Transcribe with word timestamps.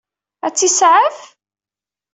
Ad 0.47 0.53
t-isaɛef? 0.55 1.19